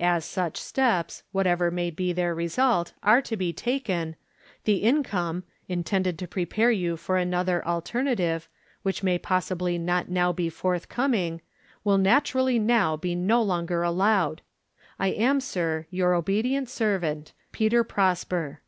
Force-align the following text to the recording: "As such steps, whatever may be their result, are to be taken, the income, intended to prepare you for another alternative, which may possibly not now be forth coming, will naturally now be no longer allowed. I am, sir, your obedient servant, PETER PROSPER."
"As 0.00 0.24
such 0.24 0.56
steps, 0.56 1.22
whatever 1.30 1.70
may 1.70 1.88
be 1.90 2.12
their 2.12 2.34
result, 2.34 2.94
are 3.00 3.22
to 3.22 3.36
be 3.36 3.52
taken, 3.52 4.16
the 4.64 4.78
income, 4.78 5.44
intended 5.68 6.18
to 6.18 6.26
prepare 6.26 6.72
you 6.72 6.96
for 6.96 7.16
another 7.16 7.64
alternative, 7.64 8.48
which 8.82 9.04
may 9.04 9.20
possibly 9.20 9.78
not 9.78 10.08
now 10.08 10.32
be 10.32 10.48
forth 10.48 10.88
coming, 10.88 11.42
will 11.84 11.96
naturally 11.98 12.58
now 12.58 12.96
be 12.96 13.14
no 13.14 13.40
longer 13.40 13.84
allowed. 13.84 14.42
I 14.98 15.10
am, 15.10 15.40
sir, 15.40 15.86
your 15.90 16.12
obedient 16.12 16.68
servant, 16.68 17.32
PETER 17.52 17.84
PROSPER." 17.84 18.62